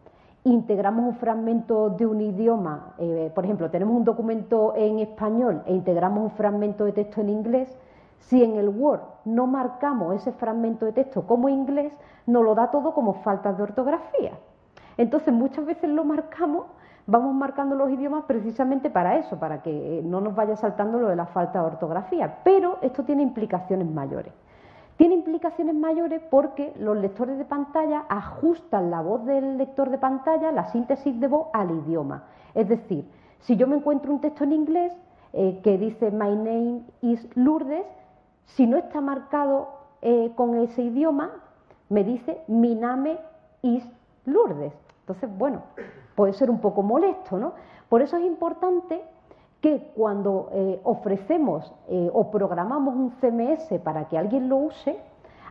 [0.47, 5.73] integramos un fragmento de un idioma, eh, por ejemplo, tenemos un documento en español e
[5.73, 7.77] integramos un fragmento de texto en inglés,
[8.19, 12.71] si en el Word no marcamos ese fragmento de texto como inglés, nos lo da
[12.71, 14.33] todo como faltas de ortografía.
[14.97, 16.65] Entonces, muchas veces lo marcamos,
[17.05, 21.15] vamos marcando los idiomas precisamente para eso, para que no nos vaya saltando lo de
[21.15, 22.39] la falta de ortografía.
[22.43, 24.33] Pero esto tiene implicaciones mayores.
[24.97, 30.51] Tiene implicaciones mayores porque los lectores de pantalla ajustan la voz del lector de pantalla,
[30.51, 32.23] la síntesis de voz, al idioma.
[32.55, 33.07] Es decir,
[33.41, 34.91] si yo me encuentro un texto en inglés
[35.33, 37.85] eh, que dice My name is Lourdes,
[38.45, 39.69] si no está marcado
[40.01, 41.31] eh, con ese idioma,
[41.89, 43.19] me dice Mi name
[43.61, 43.87] is
[44.25, 44.73] Lourdes.
[45.01, 45.61] Entonces, bueno,
[46.15, 47.53] puede ser un poco molesto, ¿no?
[47.87, 49.01] Por eso es importante
[49.61, 54.97] que cuando eh, ofrecemos eh, o programamos un CMS para que alguien lo use,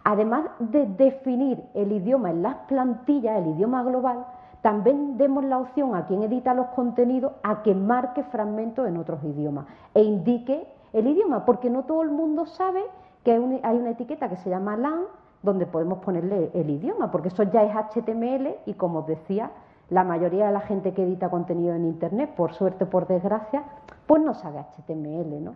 [0.04, 4.24] además de definir el idioma en las plantillas, el idioma global,
[4.62, 9.22] también demos la opción a quien edita los contenidos a que marque fragmentos en otros
[9.22, 12.82] idiomas e indique el idioma, porque no todo el mundo sabe
[13.24, 15.02] que hay, hay una etiqueta que se llama LAN
[15.42, 19.50] donde podemos ponerle el idioma, porque eso ya es HTML y como os decía,
[19.90, 23.62] la mayoría de la gente que edita contenido en Internet, por suerte o por desgracia,
[24.06, 25.54] pues no sabe HTML, ¿no?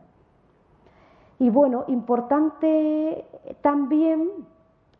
[1.38, 3.24] Y bueno, importante
[3.62, 4.28] también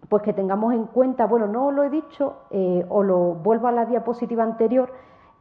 [0.09, 3.73] pues que tengamos en cuenta, bueno, no lo he dicho, eh, o lo vuelvo a
[3.73, 4.93] la diapositiva anterior,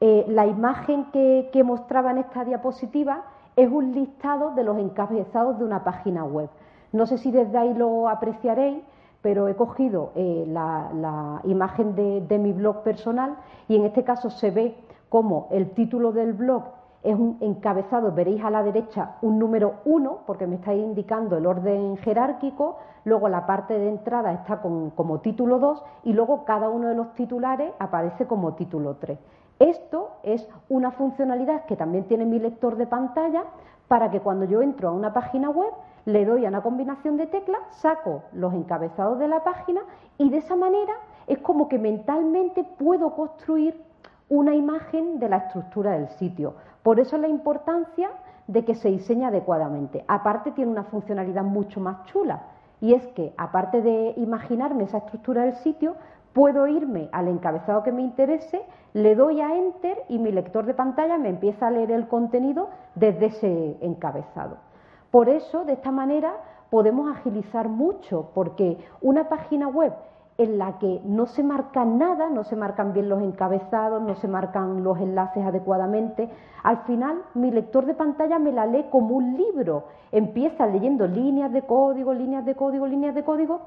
[0.01, 3.23] eh, la imagen que, que mostraba en esta diapositiva
[3.55, 6.49] es un listado de los encabezados de una página web.
[6.91, 8.83] No sé si desde ahí lo apreciaréis,
[9.21, 14.51] pero he cogido eh, la, imagen de, mi blog personal y en este caso se
[14.51, 14.75] ve
[15.09, 16.63] como el título del blog
[17.01, 21.45] es un encabezado, veréis a la derecha un número 1, porque me está indicando el
[21.45, 26.89] orden jerárquico, luego la parte de entrada está como título 2 y luego cada uno
[26.89, 29.17] de los titulares aparece como título 3.
[29.59, 33.43] Esto es una funcionalidad que también tiene mi lector de pantalla
[33.87, 35.71] para que cuando yo entro a una página web
[36.09, 39.81] le doy a una combinación de teclas, saco los encabezados de la página
[40.17, 40.93] y de esa manera
[41.27, 43.79] es como que mentalmente puedo construir
[44.27, 46.55] una imagen de la estructura del sitio.
[46.81, 48.09] Por eso la importancia
[48.47, 50.03] de que se diseñe adecuadamente.
[50.07, 52.41] Aparte tiene una funcionalidad mucho más chula
[52.81, 55.95] y es que aparte de imaginarme esa estructura del sitio,
[56.33, 60.73] puedo irme al encabezado que me interese, le doy a Enter y mi lector de
[60.73, 64.68] pantalla me empieza a leer el contenido desde ese encabezado.
[65.11, 66.33] Por eso, de esta manera,
[66.69, 69.93] podemos agilizar mucho, porque una página web
[70.37, 74.27] en la que no se marca nada, no se marcan bien los encabezados, no se
[74.29, 76.29] marcan los enlaces adecuadamente,
[76.63, 79.85] al final mi lector de pantalla me la lee como un libro.
[80.13, 83.61] Empieza leyendo líneas de código, líneas de código, líneas de código,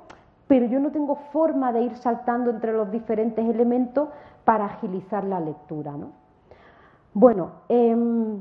[0.49, 4.09] pero yo no tengo forma de ir saltando entre los diferentes elementos
[4.45, 5.93] para agilizar la lectura.
[5.93, 6.09] ¿no?
[7.13, 8.41] Bueno, em,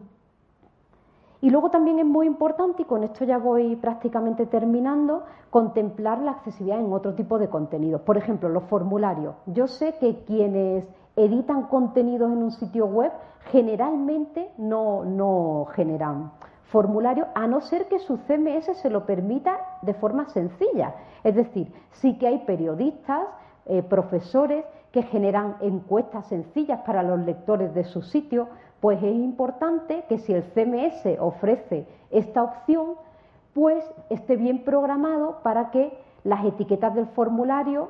[1.42, 6.32] y luego también es muy importante, y con esto ya voy prácticamente terminando, contemplar la
[6.32, 8.02] accesibilidad en otro tipo de contenidos.
[8.02, 9.36] Por ejemplo, los formularios.
[9.48, 13.12] Yo sé que quienes editan contenidos en un sitio web
[13.52, 16.32] generalmente no, no generan
[16.66, 20.96] formularios, a no ser que su CMS se lo permita de forma sencilla.
[21.24, 23.28] Es decir, sí que hay periodistas,
[23.66, 28.48] eh, profesores que generan encuestas sencillas para los lectores de su sitio,
[28.82, 32.96] pues es importante que si el CMS ofrece esta opción,
[33.54, 37.90] pues esté bien programado para que las etiquetas del formulario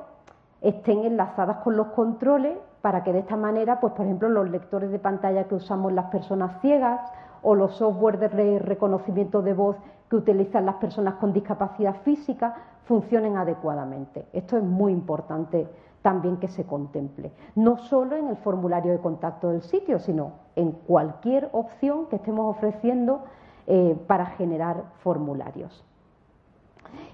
[0.60, 4.90] estén enlazadas con los controles para que de esta manera, pues por ejemplo, los lectores
[4.90, 7.00] de pantalla que usamos las personas ciegas
[7.42, 9.76] o los software de reconocimiento de voz
[10.10, 14.26] que utilizan las personas con discapacidad física funcionen adecuadamente.
[14.32, 15.66] Esto es muy importante
[16.02, 20.72] también que se contemple, no solo en el formulario de contacto del sitio, sino en
[20.72, 23.22] cualquier opción que estemos ofreciendo
[23.66, 25.84] eh, para generar formularios.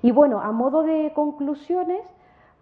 [0.03, 2.01] Y bueno, a modo de conclusiones,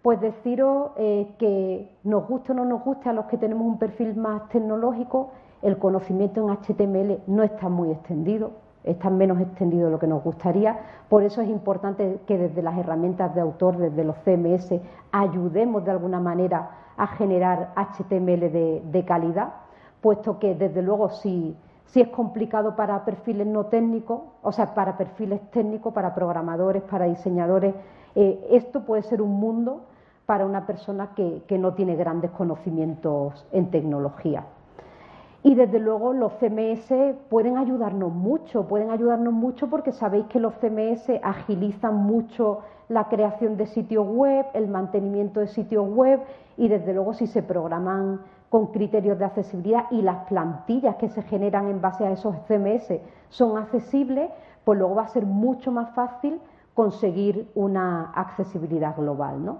[0.01, 3.79] pues deciros eh, que nos guste o no nos guste a los que tenemos un
[3.79, 8.51] perfil más tecnológico, el conocimiento en HTML no está muy extendido,
[8.87, 10.79] está menos extendido de lo que nos gustaría.
[11.09, 14.73] Por eso es importante que desde las herramientas de autor, desde los CMS,
[15.11, 19.53] ayudemos de alguna manera a generar HTML de, calidad,
[20.01, 21.55] puesto que desde luego si,
[21.93, 27.73] es complicado para perfiles no técnicos, o sea, para perfiles técnicos, para programadores, para diseñadores,
[28.15, 29.81] eh, esto puede ser un mundo
[30.25, 34.43] para una persona que no tiene grandes conocimientos en tecnología.
[35.47, 40.53] Y desde luego los CMS pueden ayudarnos mucho, pueden ayudarnos mucho porque sabéis que los
[40.55, 46.19] CMS agilizan mucho la creación de sitios web, el mantenimiento de sitios web
[46.57, 51.21] y desde luego si se programan con criterios de accesibilidad y las plantillas que se
[51.21, 54.29] generan en base a esos CMS son accesibles,
[54.65, 56.41] pues luego va a ser mucho más fácil
[56.73, 59.45] conseguir una accesibilidad global.
[59.45, 59.59] ¿no?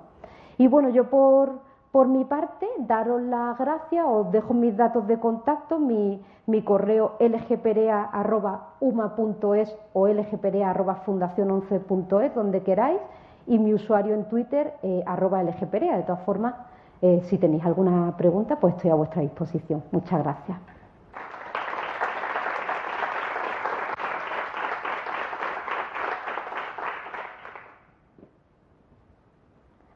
[0.57, 5.19] Y bueno, yo por, por mi parte, daros las gracias, os dejo mis datos de
[5.19, 6.21] contacto, mi,
[6.63, 12.99] correo lgperea.uma.es o lgperea.fundacion11.es, donde queráis,
[13.47, 15.97] y mi usuario en Twitter, eh, arroba lgperea.
[15.97, 16.55] De todas formas,
[17.01, 19.83] eh, si tenéis alguna pregunta, pues estoy a vuestra disposición.
[19.91, 20.57] Muchas gracias.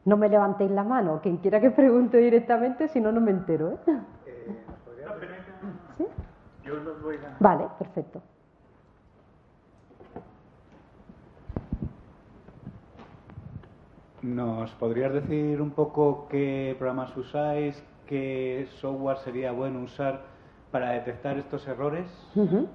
[0.04, 3.72] No me levantéis la mano, quien quiera que pregunte directamente, si no, no me entero.
[3.72, 3.78] ¿eh?
[4.26, 4.66] eh
[5.98, 6.06] ¿Sí?
[6.64, 7.38] Yo los voy a...
[7.40, 8.22] Vale, perfecto.
[14.24, 20.31] ¿Nos podrías decir un poco qué programas usáis, qué software sería bueno usar
[20.72, 22.06] para detectar estos errores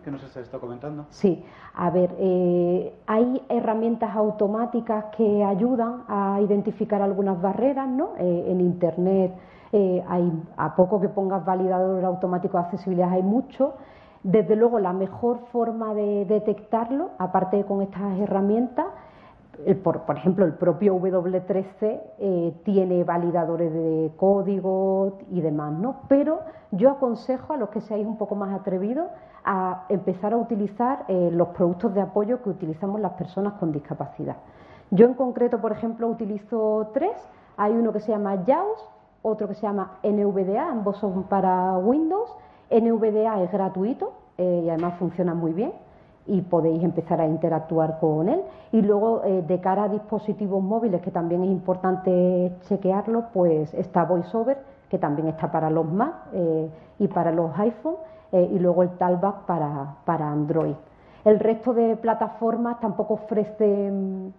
[0.05, 1.07] que nos has estado comentando?
[1.11, 8.11] Sí, a ver, eh, hay herramientas automáticas que ayudan a identificar algunas barreras, ¿no?
[8.19, 9.33] Eh, en Internet
[9.73, 13.75] eh, hay, a poco que pongas validador automático de accesibilidad hay mucho.
[14.23, 18.87] Desde luego, la mejor forma de detectarlo, aparte de con estas herramientas,
[19.83, 26.03] por, ejemplo, el propio W3C eh, tiene validadores de código y demás, ¿no?
[26.09, 26.41] Pero
[26.73, 29.09] yo aconsejo a los que seáis un poco más atrevidos
[29.45, 34.37] a empezar a utilizar eh, los productos de apoyo que utilizamos las personas con discapacidad.
[34.91, 37.17] Yo en concreto, por ejemplo, utilizo tres.
[37.57, 38.91] Hay uno que se llama JAWS,
[39.23, 42.31] otro que se llama NVDA, ambos son para Windows.
[42.71, 45.73] NVDA es gratuito eh, y además funciona muy bien
[46.27, 48.43] y podéis empezar a interactuar con él.
[48.73, 54.05] Y luego, eh, de cara a dispositivos móviles, que también es importante chequearlo, pues está
[54.05, 54.59] VoiceOver,
[54.91, 56.69] que también está para los Mac eh,
[56.99, 57.97] y para los iPhone,
[58.33, 60.75] eh, y luego el Talkback para, para Android.
[61.25, 64.33] El resto de plataformas tampoco ofrecen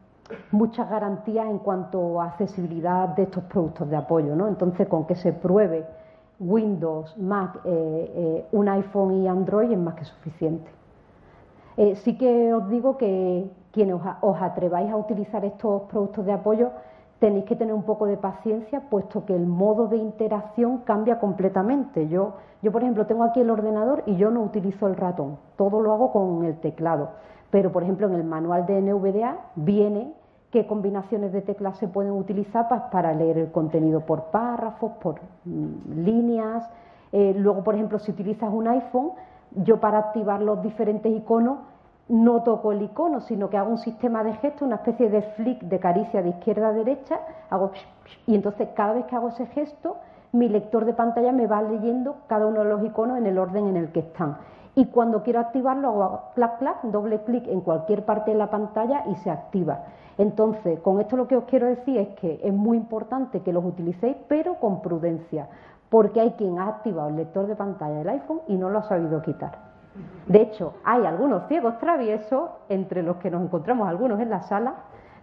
[0.52, 4.48] muchas garantías en cuanto a accesibilidad de estos productos de apoyo, ¿no?
[4.48, 5.86] Entonces, con que se pruebe
[6.40, 7.60] Windows, Mac,
[8.52, 10.70] un iPhone y Android es más que suficiente.
[11.78, 16.72] Eh, sí que os digo que quienes os, atreváis a utilizar estos productos de apoyo
[17.20, 22.08] tenéis que tener un poco de paciencia, puesto que el modo de interacción cambia completamente.
[22.10, 25.82] Yo, yo, por ejemplo, tengo aquí el ordenador y yo no utilizo el ratón, todo
[25.82, 27.10] lo hago con el teclado.
[27.50, 30.14] Pero, por ejemplo, en el manual de NVDA viene
[30.52, 35.16] qué combinaciones de teclas se pueden utilizar para leer el contenido por párrafos, por
[35.46, 36.70] mm, líneas.
[37.12, 39.12] Eh, luego, por ejemplo, si utilizas un iPhone,
[39.52, 41.60] yo para activar los diferentes iconos
[42.10, 45.62] no toco el icono, sino que hago un sistema de gestos, una especie de flick
[45.64, 47.20] de caricia de izquierda a derecha,
[47.50, 47.72] hago
[48.26, 49.98] y entonces cada vez que hago ese gesto,
[50.32, 53.68] mi lector de pantalla me va leyendo cada uno de los iconos en el orden
[53.68, 54.38] en el que están.
[54.76, 59.04] Y cuando quiero activarlo, hago clac, clac, doble clic en cualquier parte de la pantalla
[59.08, 59.80] y se activa.
[60.18, 63.64] Entonces, con esto lo que os quiero decir es que es muy importante que los
[63.66, 65.48] utilicéis, pero con prudencia,
[65.90, 68.84] porque hay quien ha activado el lector de pantalla del iPhone y no lo ha
[68.84, 69.68] sabido quitar.
[70.28, 74.76] De hecho, hay algunos ciegos traviesos, entre los que nos encontramos algunos en la sala,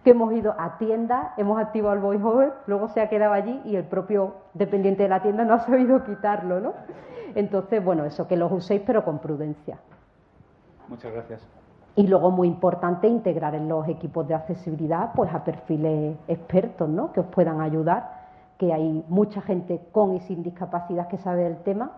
[0.03, 3.75] que hemos ido a tiendas, hemos activado el voiceover, luego se ha quedado allí y
[3.75, 6.73] el propio dependiente de la tienda no ha sabido quitarlo, ¿no?
[7.33, 9.77] Entonces, bueno, eso, que los uséis pero con prudencia.
[10.87, 11.47] Muchas gracias.
[11.95, 17.11] Y luego, muy importante, integrar en los equipos de accesibilidad pues a perfiles expertos, ¿no?
[17.11, 18.14] Que os puedan ayudar
[18.57, 21.91] que hay mucha gente con y sin discapacidad que sabe del tema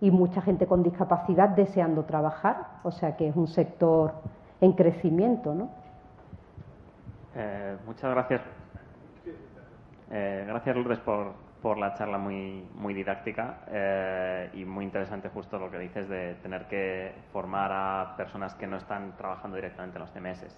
[0.00, 4.12] y mucha gente con discapacidad deseando trabajar, o sea que es un sector
[4.60, 5.70] en crecimiento, ¿no?
[7.34, 8.42] Eh, muchas gracias.
[10.10, 15.58] Eh, gracias Lourdes por, por, la charla muy, muy didáctica eh, y muy interesante justo
[15.58, 20.02] lo que dices de tener que formar a personas que no están trabajando directamente en
[20.02, 20.56] los CMS.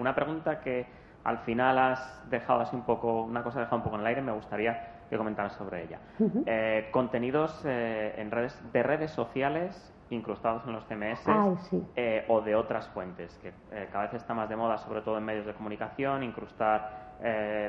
[0.00, 0.86] una pregunta que
[1.24, 4.22] al final has dejado así un poco, una cosa dejado un poco en el aire,
[4.22, 5.98] me gustaría que comentaras sobre ella.
[6.46, 11.26] Eh, contenidos eh, en redes, de redes sociales incrustados en los CMS
[11.94, 13.52] eh, o de otras fuentes, que
[13.92, 17.08] cada vez está más de moda, sobre todo en medios de comunicación, incrustar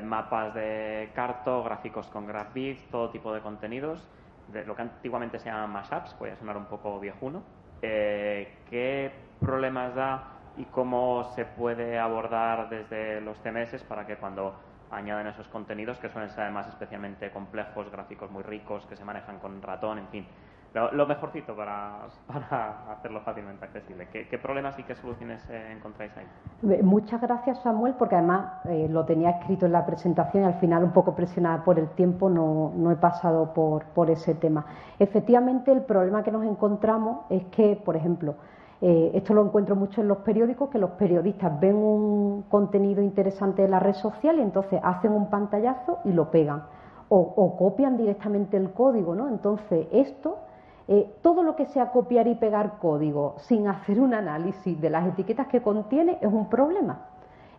[0.04, 4.08] mapas de carto, gráficos con GraphViz, todo tipo de contenidos,
[4.54, 7.44] de lo que antiguamente se llaman mashups, voy a sonar un poco viejuno.
[7.82, 14.54] ¿Qué problemas da y cómo se puede abordar desde los CMS para que cuando
[14.92, 19.40] añaden esos contenidos, que suelen ser además especialmente complejos, gráficos muy ricos, que se manejan
[19.40, 20.28] con ratón, en fin,
[20.74, 24.10] lo, mejorcito para, para, hacerlo fácilmente accesible.
[24.10, 26.82] ¿Qué, problemas y qué soluciones eh, encontráis ahí?
[26.84, 30.84] Muchas gracias, Samuel, porque además eh, lo tenía escrito en la presentación y al final,
[30.84, 34.66] un poco presionada por el tiempo, no, no he pasado por, por ese tema.
[35.00, 38.36] Efectivamente, el problema que nos encontramos es que, por ejemplo,
[38.82, 43.62] eh, esto lo encuentro mucho en los periódicos, que los periodistas ven un contenido interesante
[43.62, 46.64] de la red social y entonces hacen un pantallazo y lo pegan.
[47.12, 49.28] O, copian directamente el código, ¿no?
[49.30, 50.38] Entonces, esto,
[50.88, 55.08] eh, todo lo que sea copiar y pegar código sin hacer un análisis de las
[55.08, 57.08] etiquetas que contiene es un problema.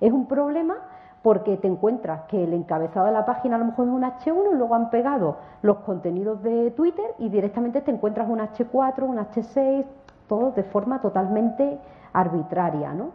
[0.00, 0.76] Es un problema
[1.22, 4.52] porque te encuentras que el encabezado de la página a lo mejor es un H1
[4.52, 9.18] y luego han pegado los contenidos de Twitter y directamente te encuentras un H4, un
[9.18, 9.84] H6,
[10.30, 11.80] todo de forma totalmente
[12.12, 13.10] arbitraria, ¿no?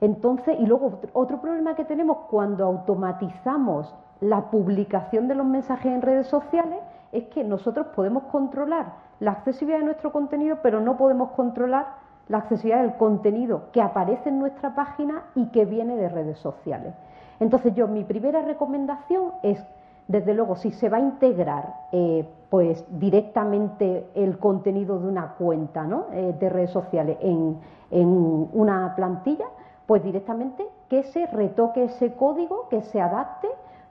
[0.00, 6.00] Entonces, y luego otro problema que tenemos cuando automatizamos la publicación de los mensajes en
[6.00, 6.80] redes sociales
[7.12, 11.86] es que nosotros podemos controlar la accesibilidad de nuestro contenido, pero no podemos controlar
[12.28, 16.94] la accesibilidad del contenido que aparece en nuestra página y que viene de redes sociales.
[17.40, 19.62] Entonces, yo mi primera recomendación es
[20.06, 25.88] desde luego, si se va a integrar eh, pues directamente el contenido de una cuenta
[26.12, 27.58] eh, de redes sociales en,
[27.90, 29.46] una plantilla,
[29.86, 33.48] pues directamente que se retoque ese código, que se adapte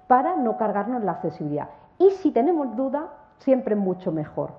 [0.07, 1.69] para no cargarnos la accesibilidad.
[1.99, 3.07] Y si tenemos duda,
[3.37, 4.51] siempre es mucho mejor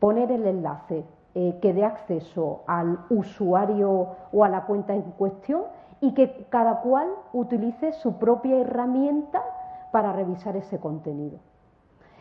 [0.00, 1.04] poner el enlace
[1.34, 5.64] eh, que dé acceso al usuario o a la cuenta en cuestión
[6.00, 9.42] y que cada cual utilice su propia herramienta
[9.96, 11.38] para revisar ese contenido.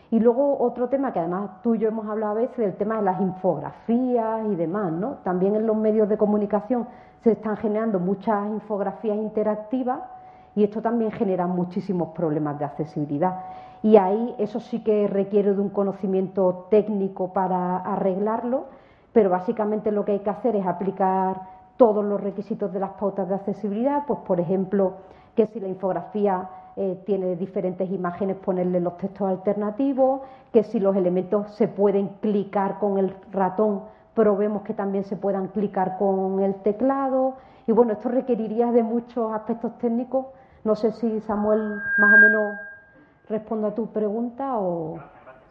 [0.09, 2.95] Y luego otro tema que además tú y yo hemos hablado a veces, del tema
[2.95, 5.15] de las infografías y demás, ¿no?
[5.25, 6.87] También en los medios de comunicación
[7.21, 9.99] se están generando muchas infografías interactivas
[10.55, 13.41] y esto también genera muchísimos problemas de accesibilidad.
[13.83, 18.67] Y ahí eso sí que requiere de un conocimiento técnico para arreglarlo,
[19.11, 21.41] pero básicamente lo que hay que hacer es aplicar
[21.75, 24.93] todos los requisitos de las pautas de accesibilidad, pues por ejemplo,
[25.35, 30.21] que si la infografía eh, tiene diferentes imágenes, ponerle los textos alternativos,
[30.51, 33.83] que si los elementos se pueden clicar con el ratón,
[34.13, 37.35] probemos que también se puedan clicar con el teclado.
[37.67, 40.27] Y bueno, esto requeriría de muchos aspectos técnicos.
[40.63, 42.57] No sé si Samuel más o menos
[43.29, 44.99] responde a tu pregunta o...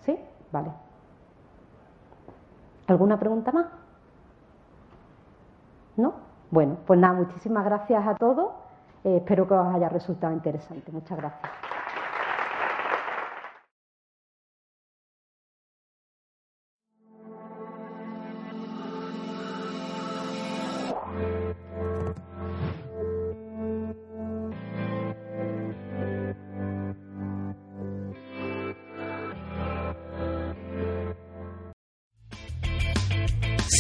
[0.01, 0.19] ¿Sí?
[0.51, 0.71] Vale.
[2.87, 3.67] ¿Alguna pregunta más?
[5.97, 6.15] ¿No?
[6.51, 8.64] Bueno, pues nada, muchísimas gracias a todos.
[9.05, 10.91] Eh, espero que os haya resultado interesante.
[10.91, 11.64] Muchas gracias.